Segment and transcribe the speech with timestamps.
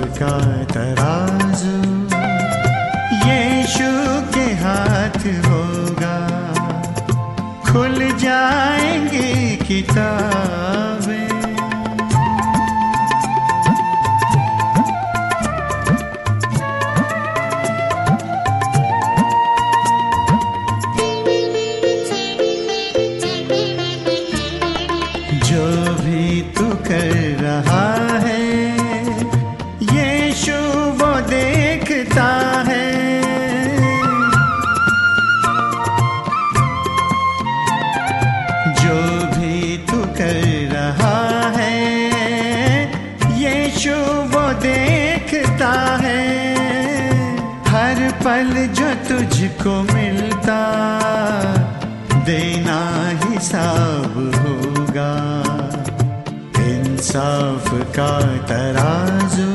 [0.00, 1.76] का तराजू।
[3.30, 3.90] यीशु
[4.34, 6.28] के हाथ होगा।
[7.72, 10.75] खुल जाएँगी किताबें।
[39.26, 41.96] भी तू कर रहा है।
[43.38, 43.94] यीशु
[44.32, 46.46] वो देखता है।
[47.68, 50.60] हर पल जो तुझको मिलता,
[52.14, 55.12] देना हिसाब होगा।
[56.64, 59.50] इंसाफ का तराजू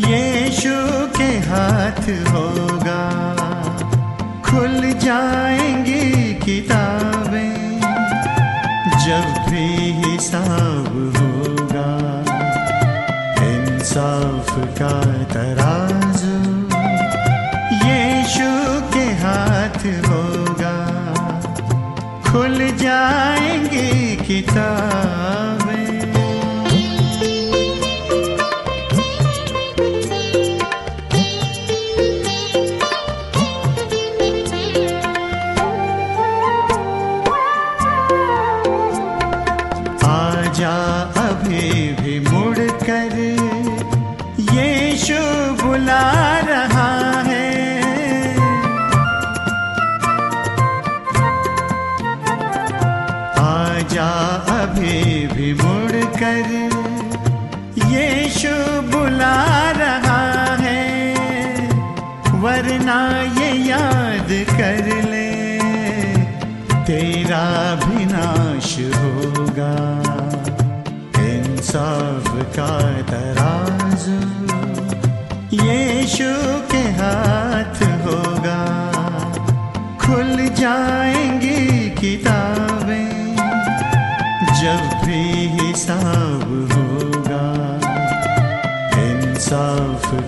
[0.00, 0.76] यीशु
[1.18, 3.02] के हाथ होगा।
[4.50, 6.89] खुल जाएँगी किताबें
[13.90, 15.00] इंसाफ का
[15.34, 16.34] तराजू।
[17.88, 18.50] यीशु
[18.94, 20.76] के हाथ होगा।
[22.30, 25.19] खुल जाएँगी किताबें।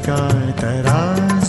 [0.02, 0.18] का
[0.60, 1.41] तराजू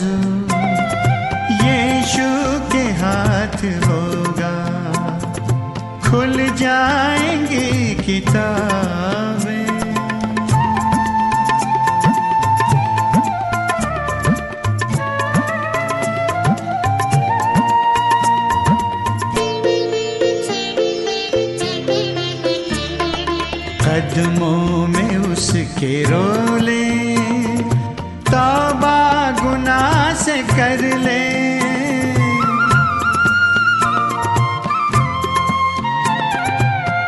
[30.42, 31.24] कर ले।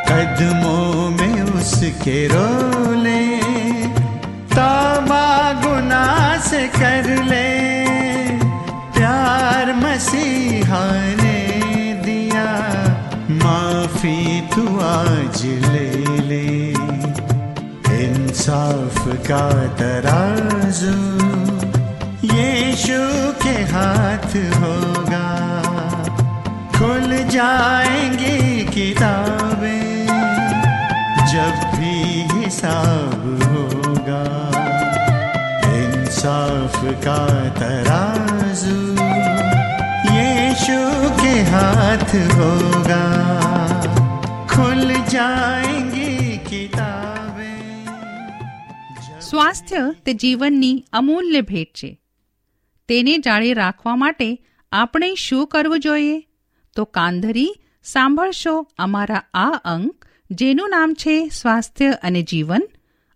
[0.10, 3.22] कदमों में उसके रोले
[4.56, 7.50] तौबा गुनाह से कर ले।
[8.94, 10.86] प्यार मसीहा
[11.24, 11.40] ने
[12.06, 12.48] दिया,
[13.30, 15.90] माफ़ी तू आज ले
[16.22, 16.46] ले।
[18.06, 21.45] इंसाफ का तराजू।
[22.35, 23.01] यीशु
[23.43, 24.31] के हाथ
[24.63, 25.29] होगा
[26.77, 30.07] खुल जाएंगी किताबें
[31.33, 31.95] जब भी
[32.33, 34.25] हिसाब होगा
[35.75, 37.21] इंसाफ का
[37.61, 38.79] तराजू
[40.15, 40.79] यीशु
[41.51, 43.05] हाथ होगा
[44.53, 44.83] खुल
[45.13, 46.11] जाएंगी
[46.49, 47.11] किताबें
[49.29, 51.91] સ્વાસ્થ્ય તે જીવનની અમૂલ્ય ભેટ છે
[52.88, 56.28] તેને જાળી રાખવા માટે આપણે શું કરવું જોઈએ?
[56.76, 62.70] તો કાંધરી સાંભળશો અમારા આ અંક, જેનું નામ છે સ્વાસ્થ્ય અને જીવન,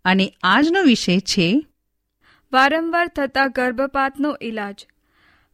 [0.06, 1.66] અને આજનો વિષય છે
[2.54, 4.88] વારંવાર થતા ગર્ભપાતનો ઇલાજ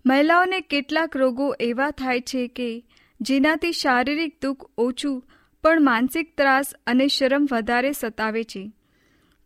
[0.06, 2.86] મહિલાઓને કેટલાક રોગો એવા થાય છે કે
[3.22, 5.24] જેનાથી શારીરિક દુઃખ ઓછું,
[5.64, 8.72] પણ માનસિક ત્રાસ અને શરમ વધારે સતાવે છે.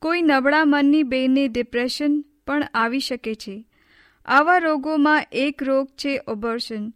[0.02, 3.69] કોઈ નબળા મનની બેનને ડિપ્રેશન પણ આવી શકે છે.
[4.26, 6.94] આવા રોગોમાં એક રોગ છે ઓબર્શન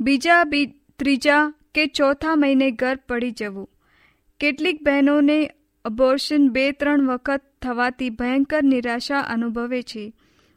[0.00, 0.44] બીજા
[0.98, 3.68] ત્રીજા કે ચોથા મહિને ગર્ભ પડી જવું.
[4.40, 5.50] કેટલીક બહેનોને
[5.84, 10.14] અબોર્શન બે, ત્રણ વખત થવાથી ભયંકર નિરાશા અનુભવે છે,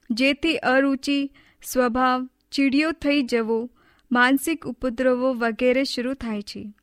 [0.09, 1.31] જેથી અરુચિ,
[1.63, 3.69] સ્વભાવ, ચીડિયો થઈ જવો,
[4.11, 6.73] માનસિક ઉપદ્રવો વગેરે શરૂ થાય છે.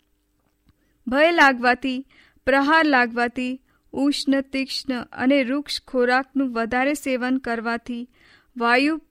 [1.06, 2.06] ભય લાગવાથી,
[2.46, 3.60] પ્રહાર લાગવાથી,
[3.92, 8.08] ઉષ્ણ તીક્ષ્ણ અને વૃક્ષ ખોરાકનું વધારે સેવન કરવાથી
[8.56, 9.02] વાયુ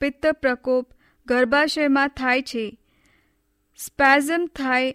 [0.00, 0.92] પિત્ત પ્રકોપ
[1.26, 2.78] ગર્ભાશયમાં થાય છે.
[3.76, 4.94] સ્પેઝમ થાય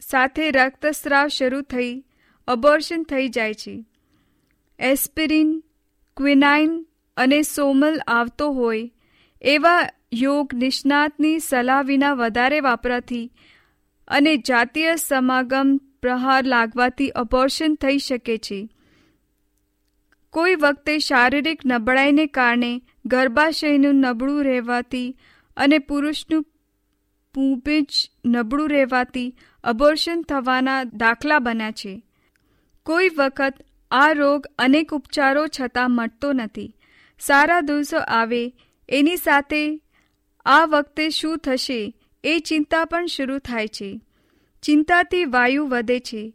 [0.00, 2.04] સાથે રક્તસ્રાવ શરૂ થઈ,
[2.48, 3.84] અબોર્શન થઈ જાય છે.
[4.78, 5.64] એસ્પિરિન,
[6.16, 6.86] ક્વિનાઇન
[7.16, 8.92] અને સોમલ આવતો હોય,
[9.42, 13.32] એવા યોગ નિષ્ણાતની સલાહ વિના વધારે વાપરાથી
[14.08, 18.68] અને જાતીય સમાગમ પ્રહાર લાગવાથી અબોર્શન થઈ શકે છે.
[20.30, 25.16] કોઈ વખતે શારીરિક નબળાઈને કારણે ગર્ભાશયનું નબળું રહેવાથી
[25.56, 26.42] અને પુરુષનું
[27.34, 27.86] પૂંપેજ
[28.26, 32.02] નબળું રહેવાથી અબોર્શન થવાના દાખલા બન્યા છે.
[32.82, 33.54] કોઈ વખત
[33.90, 36.76] આ રોગ અનેક ઉપચારો છતાં મટતો નથી.
[37.18, 38.54] સારા દિવસો આવે,
[38.88, 39.82] એની સાથે
[40.46, 41.94] આ વખતે શું થશે
[42.24, 44.00] એ ચિંતા પણ શરૂ થાય છે.
[44.62, 46.34] ચિંતાથી વાયુ વધે છે.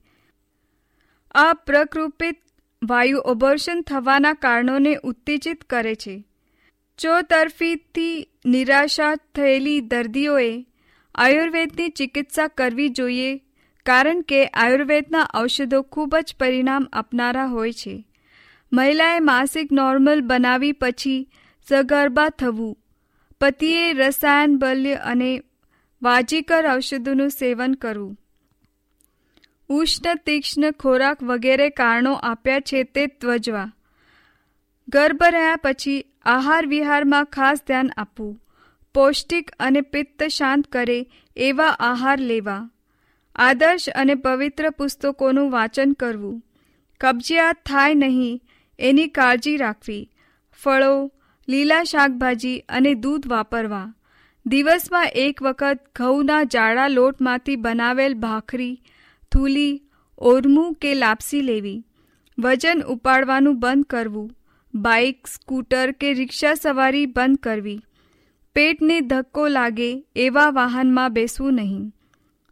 [1.36, 2.42] આ પ્રકૃપિત
[2.84, 6.28] વાયુ ઓબર્શન થવાના કારણોને ઉત્તેજિત કરે છે.
[7.00, 10.51] ચોતરફીથી નિરાશા થયેલી દર્દીઓએ
[11.15, 13.31] આયુર્વેદની ચિકિત્સા કરવી જોઈએ,
[13.86, 17.95] કારણ કે આયુર્વેદના ઔષધો ખૂબ જ પરિણામ આપનારા હોય છે.
[18.71, 21.30] મહિલાએ માસિક નોર્મલ બનાવી પછી
[21.68, 22.77] સગર્ભા થવું,
[23.42, 25.31] પતિએ રસાયણ બલ્ય અને
[26.01, 28.18] વાજીકર ઔષધોનું સેવન કરવું.
[29.69, 33.69] ઉષ્ણ તીક્ષ્ણ ખોરાક વગેરે કારણો આપ્યા છે તે ત્વજવા
[34.88, 38.42] ગર્ભ રહ્યા પછી આહાર વિહારમાં ખાસ ધ્યાન આપવું.
[38.94, 41.07] પૌષ્ટિક અને પિત્ત શાંત કરે
[41.38, 42.69] એવા આહાર લેવા.
[43.36, 46.44] આદર્શ અને પવિત્ર પુસ્તકોનું વાંચન કરવું.
[47.01, 48.42] કબજિયાત થાય નહીં
[48.80, 50.12] એની કાળજી રાખવી.
[50.63, 51.12] ફળો,
[51.50, 53.94] લીલા શાકભાજી અને દૂધ વાપરવા.
[54.45, 58.81] દિવસમાં એક વખત ઘઉંના જાડા લોટમાંથી બનાવેલ ભાખરી,
[59.31, 59.81] થૂલી,
[60.18, 61.83] ઓરમું કે લાપસી લેવી.
[62.39, 64.31] વજન ઉપાડવાનું બંધ કરવું.
[64.75, 67.81] બાઇક, સ્કૂટર કે રિક્ષા સવારી બંધ કરવી.
[68.56, 71.94] પેટને ધક્કો લાગે એવા વાહનમાં બેસવું નહીં.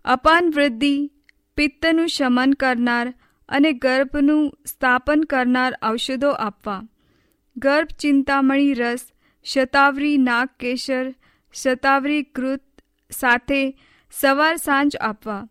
[0.05, 1.11] અપાન વૃદ્ધિ,
[1.57, 3.13] પિત્તનું શમન કરનાર
[3.49, 6.83] અને ગર્ભનું સ્થાપન કરનાર ઔષધો આપવા.
[7.57, 9.05] ગર્ભ ચિંતામણી રસ,
[9.43, 11.15] શતાવરી નાગ કેસર,
[11.53, 12.61] શતાવરી કૃત
[13.11, 13.79] સાથે
[14.11, 15.47] સવાર સાંજ આપવા.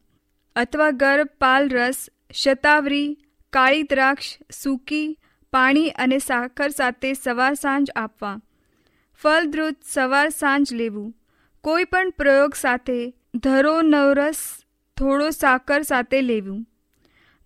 [0.57, 3.19] અથવા ગર્ભપાલ રસ, શતાવરી,
[3.53, 5.19] કાળી દ્રાક્ષ, સૂકી
[5.53, 8.41] પાણી અને સાકર સાથે સવાર સાંજ આપવા.
[9.15, 11.15] ફળદ્રુત સવાર સાંજ લેવું.
[11.61, 14.37] કોઈ પણ પ્રયોગ સાથે ધરો નવરસ
[14.97, 16.67] થોડો સાકર સાથે લેવું.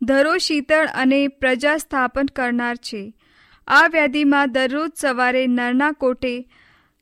[0.02, 3.14] ધરો શીતળ અને પ્રજા સ્થાપન કરનાર છે.
[3.66, 6.48] આ વ્યાધિમાં દરરોજ સવારે નરના કોટે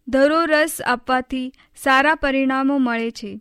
[0.08, 3.40] ધરો રસ આપવાથી સારા પરિણામો મળે છે.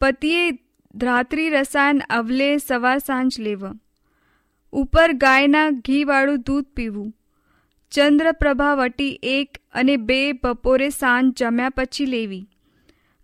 [0.00, 0.50] પતિએ
[0.94, 3.74] ધાત્રી રસાયણ અવલે સવાર સાંજ લેવા.
[4.72, 7.14] ઉપર ગાયના ઘીવાળું દૂધ પીવું.
[7.90, 12.48] ચંદ્રપ્રભાવટી એક અને બે બપોરે સાંજ જમ્યા પછી લેવી.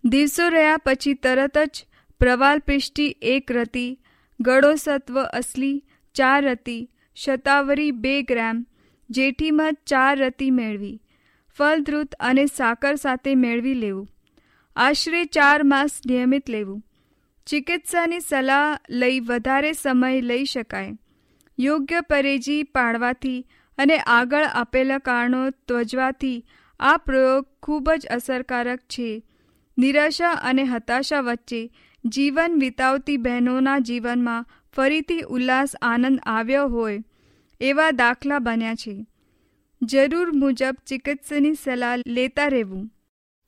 [0.03, 1.85] દિવસો રહ્યા પછી તરત જ
[2.19, 3.99] પ્રવાલ પૃષ્ટિ એક રતી,
[4.39, 8.65] ગળો સત્વ અસલી ચાર રતી, શતાવરી બે ગ્રામ,
[9.09, 10.99] જેઠીમાં ચાર રતી મેળવી
[11.57, 14.07] ફલદ્રુત અને સાકર સાથે મેળવી લેવું.
[14.75, 16.83] આશરે ચાર માસ નિયમિત લેવું.
[17.47, 20.97] ચિકિત્સાની સલાહ લઈ વધારે સમય લઈ શકાય.
[21.59, 23.47] યોગ્ય પરેજી પાડવાથી
[23.77, 26.45] અને આગળ આપેલા કારણો ત્વજવાથી
[26.79, 29.23] આ પ્રયોગ ખૂબ જ અસરકારક છે.
[29.77, 31.71] નિરાશા અને હતાશા વચ્ચે
[32.05, 34.45] જીવન વિતાવતી બહેનોના જીવનમાં
[34.75, 37.03] ફરીથી ઉલ્લાસ, આનંદ આવ્યો હોય
[37.61, 39.05] એવા દાખલા બન્યા છે.
[39.81, 42.91] જરૂર મુજબ ચિકિત્સની સલાહ લેતા રહેવું.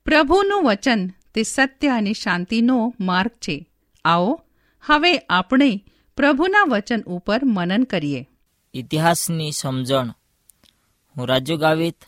[0.06, 3.70] પ્રભુનું વચન તે સત્ય અને શાંતિનો માર્ગ છે.
[4.06, 4.42] આવો,
[4.84, 5.84] હવે આપણે
[6.20, 8.30] પ્રભુના વચન ઉપર મનન કરીએ.
[8.74, 10.08] ઇતિહાસની સમજણ.
[11.18, 12.06] હું રાજુ ગાવિત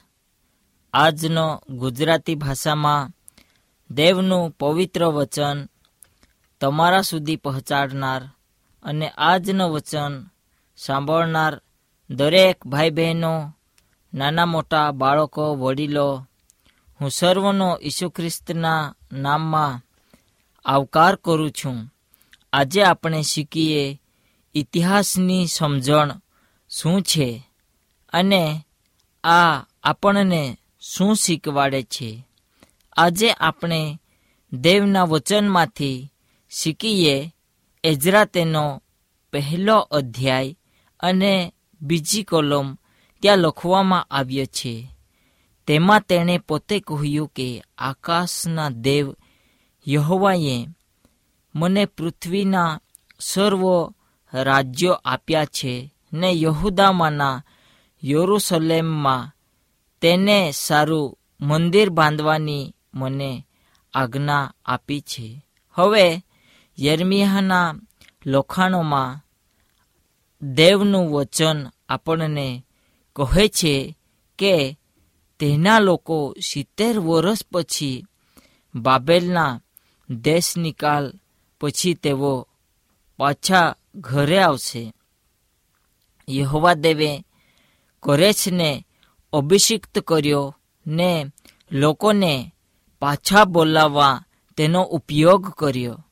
[0.93, 3.11] આજનો ગુજરાતી ભાષામાં
[3.91, 5.69] દેવનું પવિત્ર વચન
[6.61, 8.29] તમારા સુધી પહોંચાડનાર
[8.83, 10.25] અને આજનું વચન
[10.77, 11.61] સાંભળનાર
[12.09, 13.53] દરેક ભાઈ બહેનો
[14.13, 16.27] નાના મોટા બાળકો, વડીલો,
[17.01, 19.81] હું સર્વનો ઈસુ ખ્રિસ્તના નામમાં
[20.65, 21.93] આવકાર કરું છું.
[22.53, 24.00] આજે આપણે શીખીએ
[24.53, 26.11] ઇતિહાસની સમજણ
[26.69, 27.47] શું છે
[28.13, 28.65] અને
[29.23, 32.27] આ આપણને શું શીખવાડે છે?
[32.97, 34.01] આજે આપણે
[34.53, 36.11] દેવના વચનમાંથી
[36.49, 37.35] શીખીએ
[37.83, 38.83] એજરા તેનો
[39.31, 40.57] પહેલો અધ્યાય
[40.99, 42.75] અને બીજી કોલમ
[43.21, 44.87] ત્યાં લખવામાં આવ્યો છે,
[45.67, 49.15] તેમાં તેણે પોતે કહ્યું કે આકાશના દેવ
[49.87, 50.67] યહોવાએ
[51.55, 52.79] મને પૃથ્વીના
[53.19, 53.93] સર્વ
[54.33, 57.43] રાજ્યો આપ્યા છે ને યહુદામાંના
[58.03, 59.31] યરુસલેમમાં
[60.01, 63.47] તેને સારું મંદિર બાંધવાની મને
[63.93, 65.45] આજ્ઞા આપી છે.
[65.71, 66.23] હવે
[66.79, 67.75] યર્મિયાના
[68.25, 69.19] લખાણોમાં
[70.41, 72.65] દેવનું વચન આપણને
[73.15, 73.97] કહે છે
[74.37, 74.77] કે
[75.39, 78.05] તેના લોકો સિત્તેર વર્ષ પછી
[78.75, 79.59] બાબેલના
[80.09, 81.13] દેશ નિકાલ
[81.61, 82.47] પછી તેઓ
[83.21, 84.93] પાછા ઘરે આવશે.
[86.29, 87.25] યહોવા દેવે
[87.99, 88.85] કોરેશને
[89.33, 91.25] અભિષિક્ત કર્યો ને
[91.71, 92.53] લોકોને
[92.99, 94.23] પાછા બોલાવવા
[94.57, 96.05] તેનો ઉપયોગ કર્યો.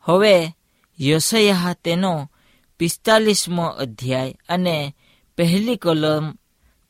[0.00, 0.56] હવે
[1.00, 2.30] યશયા તેનો
[2.78, 4.96] પિસ્તાલીસમો અધ્યાય અને
[5.36, 6.38] પહેલી કલમ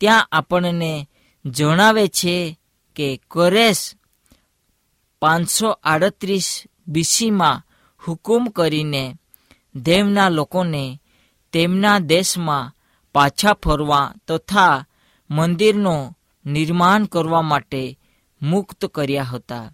[0.00, 1.08] ત્યાં આપણને
[1.44, 2.58] જણાવે છે
[2.96, 3.94] કે કોરેશ
[5.22, 7.62] પાંચસો આડત્રીસ બીસીમાં
[8.06, 9.16] હુકુમ કરીને
[9.74, 11.00] દેવના લોકોને
[11.52, 12.76] તેમના દેશમાં
[13.14, 14.86] પાછા ફરવા તથા
[15.30, 17.98] મંદિરનું નિર્માણ કરવા માટે
[18.42, 19.72] મુક્ત કર્યા હતા.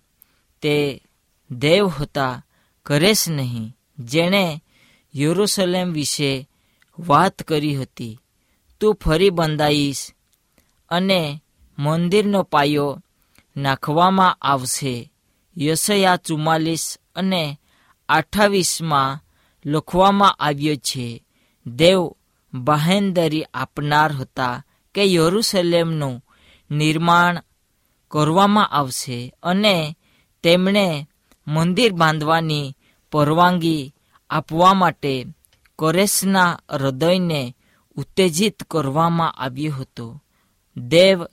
[0.63, 1.03] તે
[1.51, 2.45] દેવ હતા
[2.87, 3.77] કરેશ નહીં.
[3.99, 4.63] જેણે
[5.17, 6.49] યરુસલેમ વિશે
[6.99, 8.21] વાત કરી હતી.
[8.81, 10.13] તું ફરી બંધાઈશ
[10.89, 11.43] અને
[11.79, 13.03] મંદિરનો પાયો
[13.57, 15.13] નાખવામાં આવશે.
[15.59, 17.61] યશયા ચુમ્માલીસ અને
[18.09, 19.26] અઠ્ઠાવીસમાં
[19.67, 21.25] લખવામાં આવ્યો છે,
[21.67, 22.11] દેવ
[22.55, 26.25] બાહેંદરી આપનાર હતા કે યરુસલેમનું
[26.71, 27.43] નિર્માણ
[28.11, 29.97] કરવામાં આવશે અને
[30.43, 31.09] તેમણે
[31.47, 32.77] મંદિર બાંધવાની
[33.13, 33.95] પરવાનગી
[34.31, 35.27] આપવા માટે
[35.77, 37.57] કોરેશના હૃદયને
[37.97, 40.25] ઉત્તેજિત કરવામાં આવ્યું હતું.
[40.77, 41.27] દેવ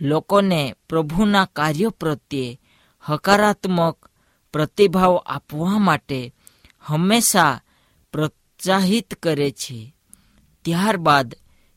[0.00, 2.60] લોકોને પ્રભુના કાર્યો પ્રત્યે
[3.04, 4.10] હકારાત્મક
[4.52, 6.34] પ્રતિભાવ આપવા માટે
[6.80, 7.60] હંમેશા
[8.16, 9.94] પ્રોત્સાહિત કરે છે.
[10.64, 11.34] ત્યારબાદ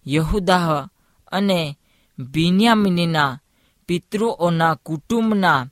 [0.08, 0.88] યહુદાહ
[1.32, 1.78] અને
[2.20, 3.40] બિન્યામિનીના
[3.88, 5.68] પિતૃઓના કુટુંબના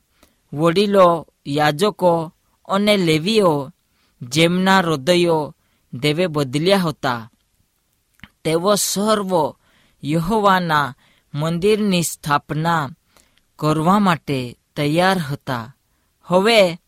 [0.52, 2.34] વડીલો, યાજકો
[2.68, 3.72] અને લેવીઓ
[4.22, 5.56] જેમના હૃદયો
[5.92, 7.30] દેવે બદલ્યા હતા,
[8.44, 9.54] તેઓ સર્વ
[10.04, 10.94] યહોવાના
[11.34, 12.90] મંદિરની સ્થાપના
[13.56, 15.76] કરવા માટે તૈયાર હતા.
[16.24, 16.78] હવે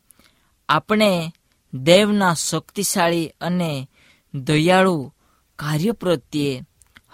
[0.68, 1.34] આપણે
[1.74, 3.88] દેવના શક્તિશાળી અને
[4.34, 5.14] દયાળુ
[5.58, 6.62] કાર્ય પ્રત્યે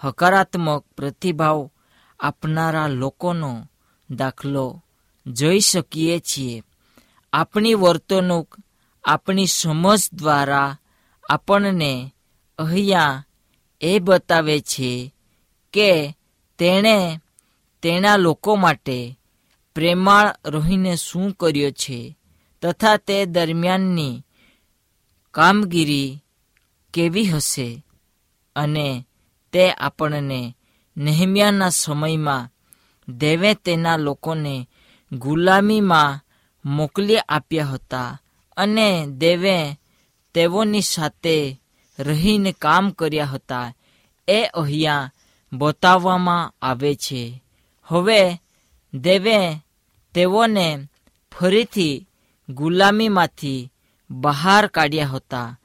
[0.03, 1.71] હકારાત્મક પ્રતિભાવ
[2.19, 3.69] આપનારા લોકોનો
[4.09, 4.83] દાખલો
[5.25, 6.63] જોઈ શકીએ છીએ.
[7.33, 8.57] આપણી વર્તણૂક,
[9.03, 10.77] આપણી સમજ દ્વારા
[11.29, 12.13] આપણને
[12.59, 13.25] અહીંયા
[13.81, 15.13] એ બતાવે છે
[15.73, 16.17] કે
[16.57, 17.19] તેણે
[17.81, 19.19] તેના લોકો માટે
[19.75, 22.17] પ્રેમાળ રહીને શું કર્યો છે
[22.61, 24.23] તથા તે દરમિયાનની
[25.37, 26.23] કામગીરી
[26.93, 27.85] કેવી હશે
[28.55, 29.05] અને
[29.53, 30.55] તે આપણને
[30.97, 32.49] નેહમ્યાના સમયમાં
[33.13, 34.69] દેવે તેના લોકોને
[35.11, 36.19] ગુલામીમાં
[36.69, 38.21] મોકલી આપ્યા હતા
[38.57, 39.79] અને દેવે
[40.33, 41.61] તેઓની સાથે
[41.99, 43.73] રહીને કામ કર્યા હતા.
[44.27, 45.11] એ અહીંયા
[45.53, 47.43] બતાવવામાં આવે છે.
[47.83, 48.41] હવે
[48.93, 49.59] દેવે
[50.13, 50.89] તેઓને
[51.39, 52.07] ફરીથી
[52.49, 53.71] ગુલામીમાંથી
[54.09, 55.59] બહાર કાઢ્યા હતા.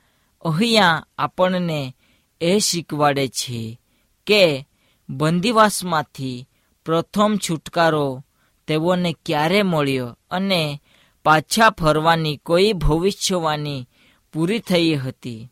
[0.45, 1.97] અહીંયા આપણને
[2.41, 3.81] એ શીખવાડે છે
[4.27, 4.69] કે
[5.09, 6.49] બંદીવાસમાંથી
[6.85, 8.25] પ્રથમ છુટકારો
[8.67, 10.83] તેઓને ક્યારે મળ્યો અને
[11.25, 13.89] પાછા ફરવાની કોઈ ભવિષ્યવાણી
[14.33, 15.49] પૂરી થઈ હતી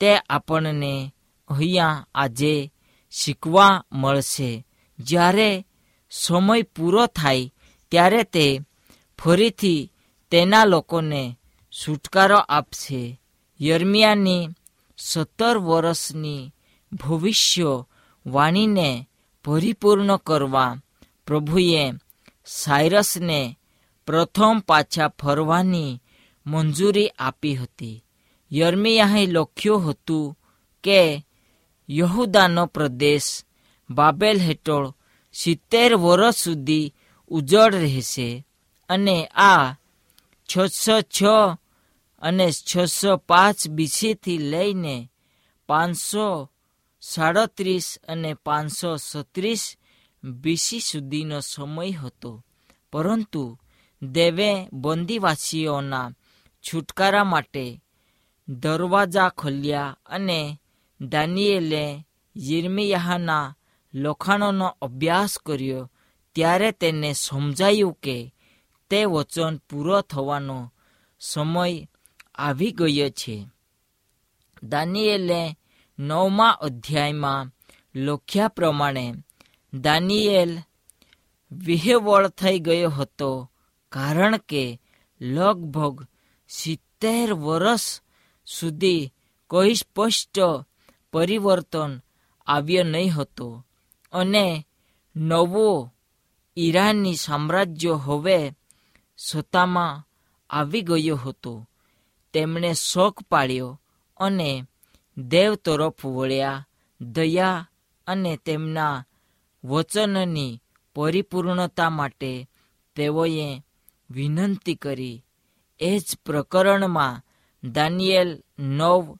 [0.00, 1.14] તે આપણને
[1.48, 2.72] અહીંયા આજે
[3.10, 4.66] શીખવા મળશે.
[4.98, 5.66] જ્યારે
[6.10, 7.52] સમય પૂરો થાય
[7.90, 8.60] ત્યારે તે
[9.18, 9.92] ફરીથી
[10.30, 11.38] તેના લોકોને
[11.74, 13.20] છુટકારો આપશે.
[13.60, 14.48] યર્મિયાની
[14.98, 16.52] સત્તર વર્ષની
[16.92, 17.84] ભવિષ્ય
[18.26, 19.08] વાણીને
[19.44, 20.76] પરિપૂર્ણ કરવા
[21.26, 21.92] પ્રભુએ
[22.46, 23.58] સાયરસને
[24.06, 26.02] પ્રથમ પાછા ફરવાની
[26.46, 28.04] મંજૂરી આપી હતી.
[28.52, 30.38] યર્મિયાએ લખ્યું હતું
[30.84, 31.26] કે
[31.90, 33.44] યહુદાનો પ્રદેશ
[33.90, 34.92] બાબેલ હેઠળ
[35.32, 36.94] સિત્તેર વર્ષ સુધી
[37.28, 38.46] ઉજળ રહેશે
[38.88, 39.72] અને આ
[40.48, 41.22] છસો છ
[42.18, 45.10] અને છસો પાંચ બીસીથી લઈને
[45.68, 46.50] પાંચસો
[47.00, 49.76] સાડત્રીસ અને પાંચસો છત્રીસ
[50.24, 52.44] બીસી સુધીનો સમય હતો.
[52.92, 53.58] પરંતુ
[54.02, 56.10] દેવે બંદીવાસીઓના
[56.62, 57.82] છુટકારા માટે
[58.48, 60.60] દરવાજા ખોલ્યા અને
[61.00, 62.06] દાનિયેલે
[62.36, 63.56] યિર્મિયાહના
[63.94, 65.90] લખાણોનો અભ્યાસ કર્યો.
[66.34, 68.34] ત્યારે તેને સમજાયું કે
[68.90, 70.72] તે વચન પૂરો થવાનો
[71.20, 71.88] સમય
[72.34, 73.46] આવી ગયો છે.
[74.62, 75.58] દાનિયેલે
[75.98, 77.50] નવમા અધ્યાયમાં
[77.94, 79.14] લખ્યા પ્રમાણે
[79.74, 80.58] દાનિયેલ
[81.52, 83.50] વિહેવળ થઈ ગયો હતો
[83.92, 84.80] કારણ કે
[85.20, 86.06] લગભગ
[86.48, 88.00] સિત્તેર વર્ષ
[88.46, 89.12] સુધી
[89.46, 90.38] કોઈ સ્પષ્ટ
[91.12, 92.02] પરિવર્તન
[92.46, 93.66] આવ્યો નહીં હતો
[94.12, 94.66] અને
[95.16, 95.92] નવો
[96.56, 98.52] ઈરાનની સામ્રાજ્ય હવે
[99.18, 100.08] સત્તામાં
[100.50, 101.68] આવી ગયો હતો.
[102.34, 103.80] તેમણે શોક પાડ્યો
[104.16, 104.64] અને
[105.16, 106.66] દેવ તરફ વળ્યા,
[107.00, 107.70] દયા
[108.06, 109.06] અને તેમના
[109.64, 110.62] વચનની
[110.94, 112.50] પરિપૂર્ણતા માટે
[112.96, 113.62] તેઓએ
[114.10, 115.24] વિનંતી કરી.
[115.80, 117.22] એ જ પ્રકરણમાં
[117.70, 119.18] દાનિયેલ નવ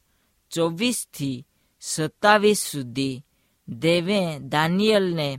[0.50, 1.46] ચોવીસથી
[1.80, 3.24] સત્તાવીસ સુધી
[3.68, 5.38] દેવે દાનિયલને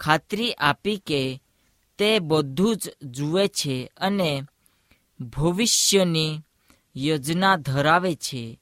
[0.00, 1.42] ખાતરી આપી કે
[1.98, 4.42] તે બધું જ જુએ છે અને
[5.20, 6.43] ભવિષ્યની
[6.96, 8.60] યોજના ધરાવે છે.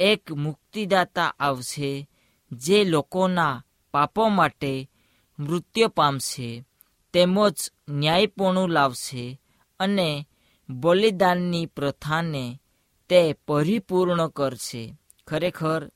[0.00, 2.08] એક મુક્તિદાતા આવશે
[2.52, 4.90] જે લોકોના પાપો માટે
[5.38, 6.64] મૃત્યુ પામશે.
[7.12, 9.40] તેમજ ન્યાયપણું લાવશે
[9.80, 10.26] અને
[10.68, 12.60] બલિદાનની પ્રથાને
[13.08, 14.96] તે પરિપૂર્ણ કરશે.
[15.26, 15.90] ખરેખર,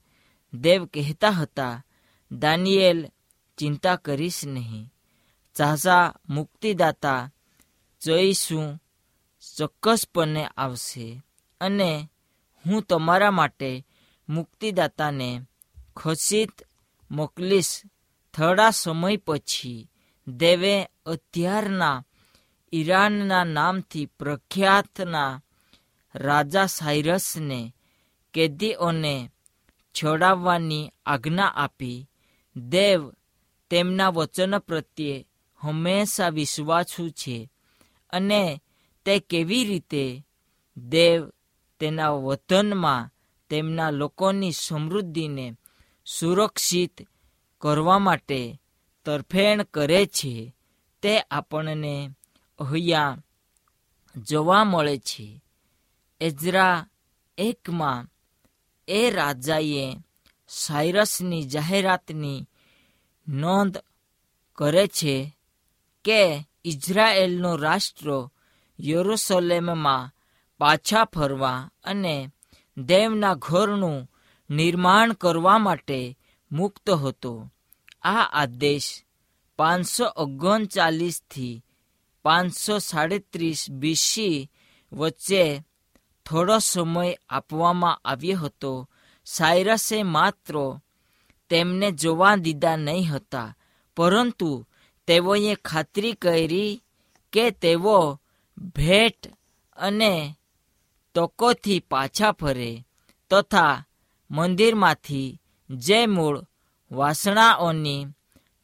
[0.55, 1.85] દેવ કહેતા હતા,
[2.33, 3.09] દાનિયેલ,
[3.59, 4.93] ચિંતા કરીશ નહીં.
[5.55, 7.31] ચાહસા મુક્તિદાતા
[8.01, 8.83] જઈશું,
[9.57, 11.23] ચોક્કસપણે આવશે.
[11.63, 11.91] અને
[12.65, 13.71] હું તમારા માટે
[14.29, 15.31] મુક્તિદાતાને
[15.97, 16.55] ખસિત
[17.11, 17.83] મોકલીશ.
[18.35, 19.89] થોડા સમય પછી
[20.27, 20.75] દેવે
[21.07, 22.05] અત્યારના
[22.73, 25.43] ઈરાનના નામથી પ્રખ્યાતના
[26.15, 27.61] રાજા સાયરસને
[28.35, 29.15] કેદીઓને
[29.95, 31.99] છોડાવવાની આજ્ઞા આપી.
[32.57, 33.01] દેવ
[33.71, 35.27] તેમના વચન પ્રત્યે
[35.61, 37.37] હંમેશા વિશ્વાસુ છે
[38.11, 38.43] અને
[39.05, 40.05] તે કેવી રીતે
[40.77, 41.21] દેવ
[41.83, 43.11] તેના વતનમાં
[43.51, 45.57] તેમના લોકોની સમૃદ્ધિને
[46.07, 47.09] સુરક્ષિત
[47.61, 48.61] કરવા માટે
[49.05, 50.55] તરફેણ કરે છે.
[51.03, 52.11] તે આપણને
[52.59, 53.19] અહીંયા
[54.17, 55.45] જોવા મળે છે.
[56.21, 56.87] એજરા
[57.39, 58.09] એકમાં,
[58.89, 59.97] એ રાજાએ
[60.49, 62.49] સાયરસની જાહેરાતની
[63.29, 63.79] નોંધ
[64.55, 65.37] કરે છે
[66.05, 68.29] કે ઇઝરાયેલનો રાષ્ટ્ર
[68.81, 70.12] યરુસલેમમાં
[70.63, 72.17] પાછા ફરવા અને
[72.77, 74.11] દેવના ઘરનું
[74.51, 76.19] નિર્માણ કરવા માટે
[76.53, 77.51] મુક્ત હતો.
[78.03, 79.05] આ આદેશ
[79.59, 81.65] પાંચસો ઓગણચાલીસથી
[82.25, 84.51] પાંચસો સાડત્રીસ બીસી
[84.93, 85.45] વચ્ચે
[86.27, 88.73] થોડો સમય આપવામાં આવ્યો હતો.
[89.27, 90.55] સાયરસે માત્ર
[91.51, 93.57] તેમને જોવા દીધા નહીં હતા,
[93.97, 94.51] પરંતુ
[95.07, 96.83] તેઓએ ખાતરી કરી
[97.33, 98.21] કે તેઓ
[98.77, 99.21] ભેટ
[99.77, 100.15] અને
[101.15, 102.87] તકોથી પાછા ફરે
[103.31, 103.85] તથા
[104.31, 106.47] મંદિરમાંથી જે મૂળ
[106.93, 108.07] વાસણાઓની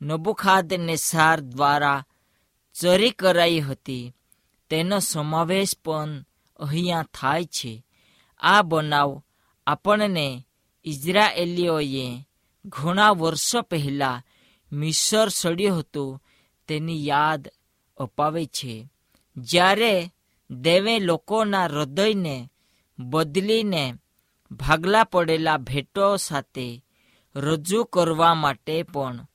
[0.03, 2.05] નબુખાદને સાર દ્વારા
[2.81, 4.15] ચરી કરાઈ હતી.
[4.71, 6.25] તેનો સમાવેશ પણ
[6.61, 7.87] અહીંયા થાય છે.
[8.41, 9.23] આ બનાવ
[9.67, 10.47] આપણને
[10.85, 12.25] ઇઝરાયેલીઓએ
[12.65, 14.23] ઘણા વર્ષો પહેલાં
[14.73, 16.23] મિસર સડ્યું હતું
[16.69, 17.49] તેની યાદ
[17.97, 18.89] અપાવે છે.
[19.37, 20.13] જ્યારે
[20.51, 22.51] દેવે લોકોના હૃદયને
[22.99, 23.95] બદલીને
[24.51, 26.85] ભાગલા પડેલા ભેટો સાથે
[27.37, 29.27] રજૂ કરવા માટે પણ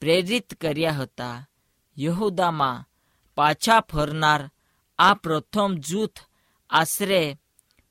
[0.00, 1.46] પ્રેરિત કર્યા હતા.
[1.98, 2.84] યહુદામાં
[3.34, 4.50] પાછા ફરનાર
[4.98, 6.18] આ પ્રથમ જૂથ
[6.70, 7.38] આશરે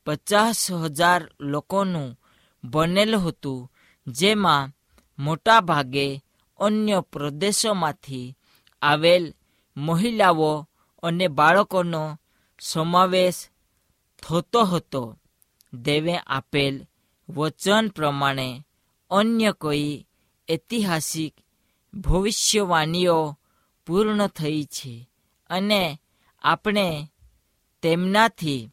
[0.06, 2.20] પચાસ હજાર લોકોનું
[2.64, 3.72] બનેલું હતું,
[4.08, 4.72] જેમાં
[5.20, 6.24] મોટા ભાગે
[6.60, 8.38] અન્ય પ્રદેશોમાંથી
[8.82, 9.34] આવેલ
[9.78, 10.70] મહિલાઓ
[11.04, 12.20] અને બાળકોનો
[12.60, 13.50] સમાવેશ
[14.18, 15.18] થતો હતો.
[15.74, 16.86] દેવે આપેલ
[17.30, 18.64] વચન પ્રમાણે
[19.12, 20.06] અન્ય કોઈ
[20.50, 21.34] ઐતિહાસિક
[21.94, 23.38] ભવિષ્યવાણીઓ
[23.88, 25.10] પૂર્ણ થઈ છે
[25.50, 26.02] અને
[26.42, 27.08] આપણે
[27.82, 28.72] તેમનાથી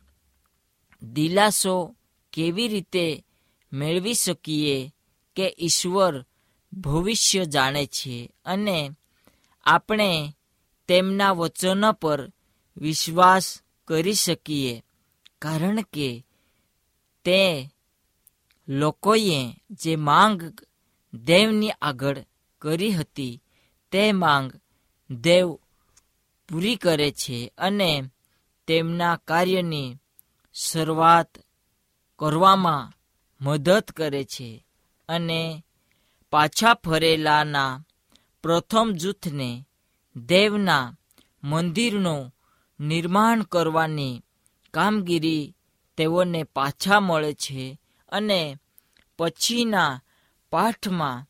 [1.03, 1.97] દિલાસો
[2.33, 3.25] કેવી રીતે
[3.73, 4.93] મેળવી શકીએ
[5.37, 6.25] કે ઈશ્વર
[6.73, 8.91] ભવિષ્ય જાણે છે અને
[9.67, 10.35] આપણે
[10.87, 12.31] તેમના વચનો પર
[12.77, 14.85] વિશ્વાસ કરી શકીએ.
[15.43, 16.27] કારણ કે
[17.25, 17.71] તે
[18.69, 20.53] લોકોએ જે માંગ
[21.15, 22.19] દેવની આગળ
[22.59, 23.43] કરી હતી,
[23.91, 24.53] તે માંગ
[25.11, 25.55] દેવ
[26.49, 28.03] પૂરી કરે છે અને
[28.67, 29.97] તેમના કાર્યની
[30.55, 31.39] શરૂઆત
[32.19, 32.93] કરવામાં
[33.45, 34.67] મદદ કરે છે
[35.09, 35.65] અને
[36.31, 37.85] પાછા ફરેલાના
[38.43, 39.67] પ્રથમ જૂથને
[40.17, 40.97] દેવના
[41.43, 42.34] મંદિરનું
[42.81, 44.23] નિર્માણ કરવાની
[44.75, 45.55] કામગીરી
[45.97, 48.57] તેઓને પાછા મળે છે અને
[49.19, 50.03] પછીના
[50.51, 51.27] પાઠમાં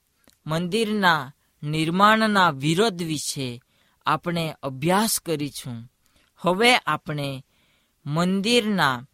[0.47, 3.63] મંદિરના નિર્માણના વિરોધ વિશે
[4.07, 5.93] આપણે અભ્યાસ કરીશું.
[6.39, 7.45] હવે આપણે
[8.07, 9.07] મંદિરના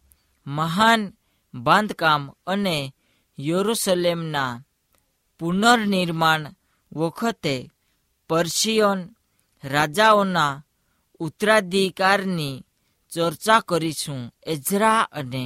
[0.47, 1.13] મહાન
[1.53, 2.93] બાંધકામ અને
[3.39, 4.61] યરુસલેમના
[5.39, 6.53] પુનર્નિર્માણ
[6.95, 7.71] વખતે
[8.29, 9.15] પર્શિયન
[9.63, 10.65] રાજાઓના
[11.21, 12.63] ઉત્તરાધિકારની
[13.11, 14.21] ચર્ચા કરીશું.
[14.47, 15.45] એઝરા અને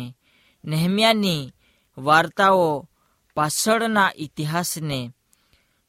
[0.66, 1.52] નેહમ્યાની
[1.98, 2.90] વાર્તાઓ
[3.36, 5.00] પાછળના ઇતિહાસને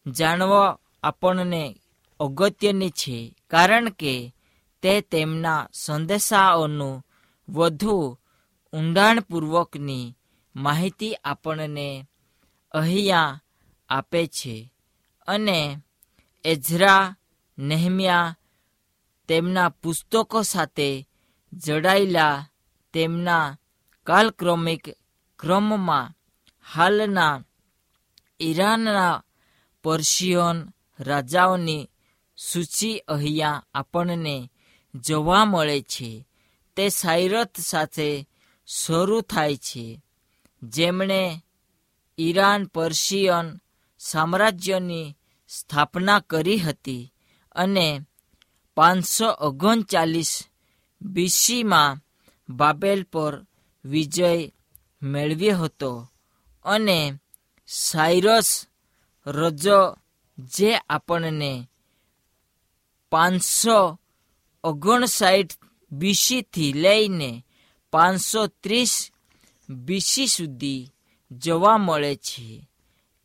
[0.07, 1.65] જાણવા આપણને
[2.21, 3.19] અગત્યની છે,
[3.51, 4.15] કારણ કે
[4.83, 7.05] તે તેમના સંદેશાઓનું
[7.49, 8.19] વધુ
[8.73, 10.15] ઊંડાણપૂર્વકની
[10.57, 11.89] માહિતી આપણને
[12.73, 13.41] અહીંયા
[13.89, 14.57] આપે છે.
[15.27, 15.77] અને
[16.45, 17.15] એઝરા,
[17.59, 18.37] નેહમ્યા
[19.29, 21.09] તેમના પુસ્તકો સાથે
[21.53, 22.47] જડાયેલા
[22.93, 23.59] તેમના
[24.05, 24.89] કાલક્રમિક
[25.39, 26.15] ક્રમમાં
[26.75, 27.45] હાલના
[28.41, 29.25] ઈરાનના
[29.83, 31.91] પર્શિયન રાજાઓની
[32.37, 34.51] સૂચિ અહીંયા આપણને
[34.95, 36.27] જોવા મળે છે.
[36.77, 38.29] તે સાયરત સાથે
[38.67, 40.03] શરૂ થાય છે.
[40.63, 41.43] જેમણે
[42.19, 43.61] ઈરાન પર્શિયન
[43.99, 45.17] સામ્રાજ્યની
[45.49, 47.13] સ્થાપના કરી હતી
[47.53, 48.01] અને
[48.77, 50.33] પાંચસો ઓગણચાલીસ
[51.01, 51.99] બીસીમાં
[52.49, 53.35] બાબેલ પર
[53.85, 54.31] વિજય
[55.03, 55.91] મેળવ્યો હતો
[56.65, 56.99] અને
[57.69, 58.51] સાયરસ
[59.27, 59.81] રજો
[60.55, 61.53] જે આપણને
[63.13, 63.79] પાંચસો
[64.65, 65.55] ઓગણસાઠ
[65.93, 67.31] બીસીથી લઈને
[67.93, 68.95] પાંચસો ત્રીસ
[69.69, 70.91] બીસી સુધી
[71.31, 72.69] જોવા મળે છે.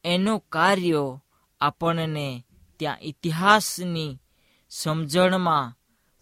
[0.04, 1.20] એનું કાર્ય
[1.62, 2.28] આપણને
[2.80, 4.20] ત્યાં ઇતિહાસની
[4.72, 5.74] સમજણમાં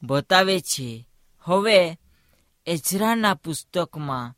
[0.04, 1.08] બતાવે છે.
[1.44, 2.00] હવે
[2.66, 4.34] એજરાના પુસ્તકમાં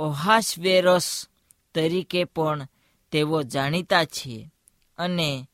[0.00, 1.28] ઓહાશવેરસ
[1.74, 2.68] તરીકે પણ
[3.12, 4.50] તેઓ જાણીતા છે
[4.98, 5.48] અને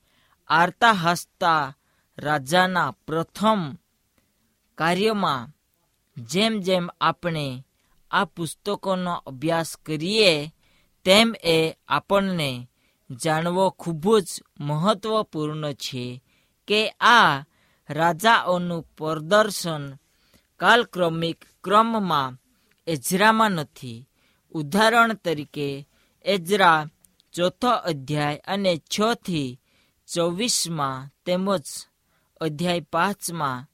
[0.48, 1.76] આરતા હસતા
[2.18, 3.60] રાજાના પ્રથમ
[4.78, 5.48] કાર્યમાં
[6.16, 7.66] જેમ જેમ આપણે
[8.10, 10.52] આ પુસ્તકોનો અભ્યાસ કરીએ,
[11.04, 12.68] તેમ એ આપણને
[13.10, 14.28] જાણવો ખૂબ જ
[14.60, 16.22] મહત્વપૂર્ણ છે
[16.66, 17.42] કે આ
[17.90, 19.94] રાજાઓનું પ્રદર્શન
[20.56, 22.38] કાલક્રમિક ક્રમમાં
[22.86, 24.08] એજરામાં નથી.
[24.52, 25.88] ઉદાહરણ તરીકે
[26.24, 26.86] એજરા
[27.32, 29.60] ચોથો અધ્યાય અને છ થી
[30.14, 31.62] ચોવીસમાં તેમજ
[32.40, 33.66] અધ્યાય પાંચમાં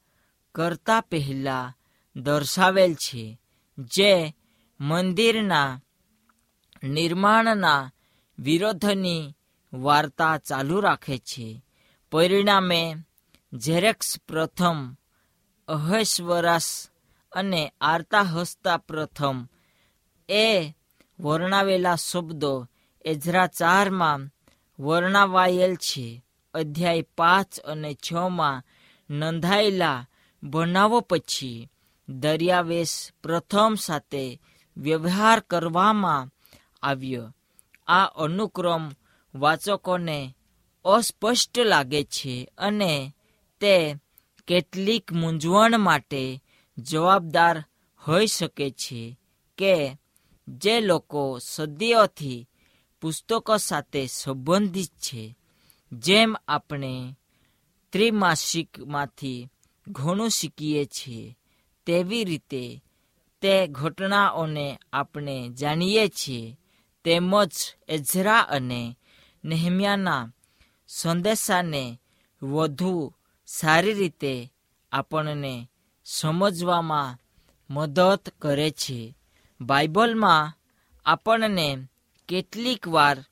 [0.54, 1.74] કરતા પહેલા
[2.16, 3.40] દર્શાવેલ છે,
[3.78, 4.34] જે
[4.80, 5.80] મંદિરના
[6.84, 7.92] નિર્માણના
[8.38, 9.36] વિરોધની
[9.72, 11.64] વાર્તા ચાલુ રાખે છે.
[12.12, 12.94] પરિણામે
[13.54, 14.96] ઝેરેક્સ પ્રથમ
[15.68, 16.90] અહસ્વરાસ
[17.32, 19.48] અને આરતા હસ્તા પ્રથમ.
[20.28, 20.72] એ
[21.20, 22.68] વર્ણાવેલા શબ્દો
[23.04, 24.30] એઝરા ચારમાં
[24.82, 26.24] વર્ણાવાયેલ છે.
[26.54, 28.62] અધ્યાય પાંચ અને છમાં
[29.10, 30.06] નોંધાયેલા
[30.42, 31.70] બનાવો પછી
[32.08, 34.40] દરિયાવેશ પ્રથમ સાથે
[34.76, 36.30] વ્યવહાર કરવામાં
[36.82, 37.36] આવ્યો.
[37.86, 38.90] આ અનુક્રમ
[39.34, 40.34] વાચકોને
[40.84, 43.14] અસ્પષ્ટ લાગે છે અને
[43.60, 43.96] તે
[44.48, 46.42] કેટલીક મૂંઝવણ માટે
[46.78, 47.64] જવાબદાર
[48.06, 49.18] હોઈ શકે છે
[49.58, 49.96] કે
[50.48, 52.48] જે લોકો સદીઓથી
[53.00, 55.36] પુસ્તકો સાથે સંબંધિત છે,
[55.92, 57.16] જેમ આપણે
[57.92, 59.48] ત્રિમાસિકમાંથી
[59.88, 61.38] ઘણું શીખીએ છીએ,
[61.86, 62.84] તેવી રીતે
[63.42, 66.58] તે ઘટનાઓને આપણે જાણીએ છીએ,
[67.04, 67.52] તેમજ
[67.88, 68.96] એઝરા અને
[69.44, 70.30] નેહમ્યાના
[70.88, 72.00] સંદેશાને
[72.42, 73.14] વધુ
[73.56, 74.52] સારી રીતે
[74.92, 75.68] આપણને
[76.04, 77.18] સમજવામાં
[77.70, 79.14] મદદ કરે છે.
[79.60, 80.58] બાઇબલમાં
[81.04, 81.78] આપણને
[82.28, 83.24] કેટલીક વાર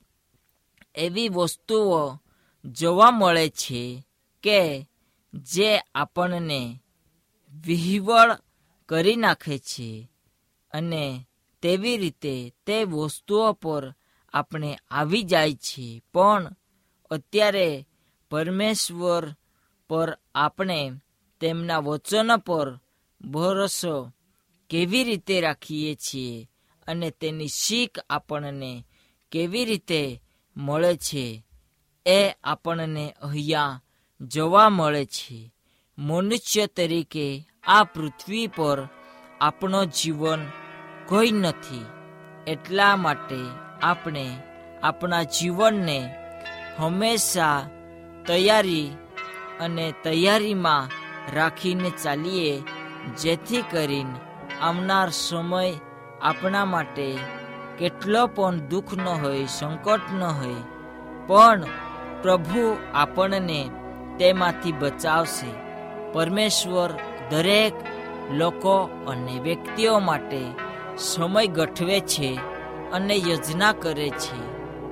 [0.95, 2.17] એવી વસ્તુઓ
[2.65, 4.03] જોવા મળે છે
[4.43, 4.87] કે
[5.33, 6.81] જે આપણને
[7.65, 8.37] વિહવળ
[8.89, 10.09] કરી નાખે છે
[10.71, 11.27] અને
[11.61, 13.95] તેવી રીતે તે વસ્તુઓ પર
[14.33, 16.01] આપણે આવી જાય છે.
[16.13, 16.55] પણ
[17.09, 17.87] અત્યારે
[18.29, 19.35] પરમેશ્વર
[19.89, 20.91] પર આપણે
[21.39, 22.79] તેમના વચન પર
[23.21, 24.11] ભરોસો
[24.69, 26.49] કેવી રીતે રાખીએ છીએ
[26.87, 28.85] અને તેની શીખ આપણને
[29.31, 30.21] કેવી રીતે
[30.57, 31.45] મળે છે
[32.05, 33.81] એ આપણને અહીંયા
[34.21, 35.53] જોવા મળે છે.
[35.97, 38.87] મનુષ્ય તરીકે આ પૃથ્વી પર
[39.41, 40.45] આપણો જીવન
[41.05, 41.85] કોઈ નથી.
[42.47, 43.39] એટલા માટે
[43.81, 44.37] આપણે
[44.83, 46.15] આપણા જીવનને
[46.77, 47.69] હંમેશા
[48.27, 48.91] તૈયારી
[49.59, 50.91] અને તૈયારીમાં
[51.35, 52.63] રાખીને ચાલીએ,
[53.23, 54.21] જેથી કરીને
[54.61, 55.79] આવનાર સમય
[56.21, 57.07] આપણા માટે
[57.79, 60.67] કેટલો પણ દુઃખ ન હોય, સંકટ ન હોય,
[61.27, 61.61] પણ
[62.21, 63.61] પ્રભુ આપણને
[64.17, 65.51] તેમાંથી બચાવશે.
[66.13, 66.91] પરમેશ્વર
[67.29, 67.75] દરેક
[68.31, 70.41] લોકો અને વ્યક્તિઓ માટે
[70.97, 72.29] સમય ગઠવે છે
[72.91, 74.39] અને યોજના કરે છે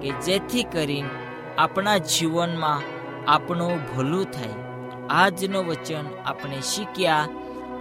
[0.02, 1.18] કે જેથી કરીને
[1.58, 2.82] આપણા જીવનમાં
[3.28, 4.54] આપણું ભલું થાય.
[5.10, 7.28] આજનો વચન આપણે શીખ્યા.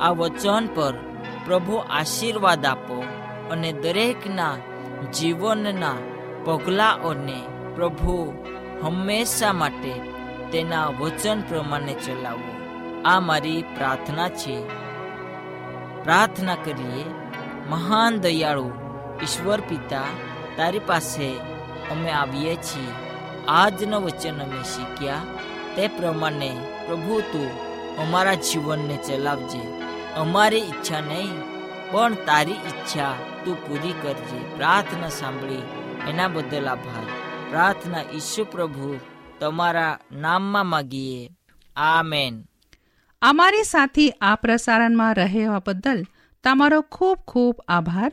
[0.00, 0.94] આ વચન પર
[1.46, 3.04] પ્રભુ આશીર્વાદ આપો
[3.50, 4.56] અને દરેકના
[5.12, 5.94] જીવનના
[6.44, 7.42] પગલાઓને
[7.74, 8.44] પ્રભુ
[8.82, 10.00] હંમેશા માટે
[10.52, 12.56] તેના વચન પ્રમાણે ચલાવો.
[13.04, 14.68] આ મારી પ્રાર્થના છે.
[16.04, 17.04] પ્રાર્થના કરીએ.
[17.68, 18.70] મહાન દયાળુ,
[19.22, 20.00] ઈશ્વર પિતા,
[20.56, 21.32] તારી પાસે
[21.90, 23.05] અમે આવીએ છીએ.
[23.48, 25.14] આજનો વચન અમે શીખ્યા.
[25.76, 26.56] તે પ્રમાણે
[26.86, 27.50] પ્રભુ તું
[27.96, 29.82] અમારા જીવનને ચલાવજે.
[30.14, 31.40] અમારી ઈચ્છા નહીં,
[31.90, 34.56] પણ તારી ઈચ્છા તું પૂરી કરજે.
[34.56, 35.62] પ્રાર્થના સાંભળી,
[36.10, 37.06] એના બદલ આભાર.
[37.50, 39.00] પ્રાર્થના ઈસુ પ્રભુ
[39.40, 41.30] તમારા નામમાં માગીએ.
[41.76, 42.44] આમેન.
[43.22, 46.04] અમારી સાથે આ પ્રસારણમાં રહેવા બદલ
[46.44, 48.12] તમારો ખૂબ ખૂબ આભાર.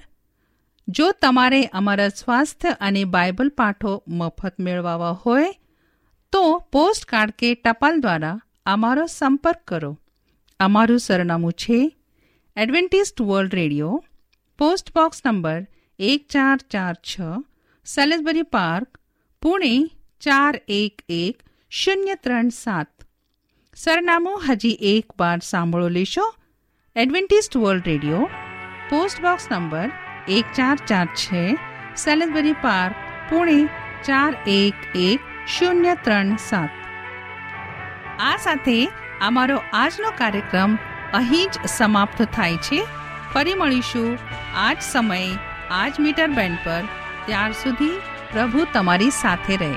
[0.88, 5.54] જો તમારે અમારા સ્વાસ્થ્ય અને બાઇબલ પાઠો મફત મેળવવા હોય,
[6.32, 10.00] તો પોસ્ટ કાર્ડ કે ટપાલ દ્વારા અમારો સંપર્ક કરો.
[10.60, 11.98] અમારું સરનામું છે
[12.56, 14.04] Adventist World Radio,
[14.58, 15.68] post box number
[16.00, 17.20] એક ચાર ચાર છ,
[17.86, 18.98] સેલેસબરી પાર્ક,
[19.42, 22.90] પુણે ચાર એક એક, શૂન્ય ત્રણ સાત.
[23.76, 26.34] સરનામું હજી એક વાર સાંભળો લેશો.
[26.96, 28.30] Adventist World Radio,
[28.90, 31.44] post box number એક ચાર ચાર છે
[31.96, 32.96] સેલેસબરી પાર્ક
[33.30, 33.60] પુણે
[34.04, 36.72] ચાર એક એક શૂન્ય ત્રણ સાત
[38.22, 38.78] આ સાથે
[39.22, 40.78] અમારો આજનો કાર્યક્રમ
[41.14, 42.80] અહીં જ સમાપ્ત થાય છે
[43.32, 44.12] ફરી મળીશું
[44.58, 45.32] આજ સમયે
[45.74, 46.84] આજ મીટર બેન્ડ પર
[47.26, 49.74] ત્યાર સુધી પ્રભુ તમારી સાથે રહે